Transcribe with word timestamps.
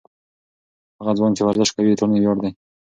هغه 0.99 1.13
ځوان 1.17 1.31
چې 1.37 1.41
ورزش 1.43 1.69
کوي، 1.75 1.89
د 1.91 1.97
ټولنې 1.99 2.19
ویاړ 2.21 2.37
دی. 2.43 2.51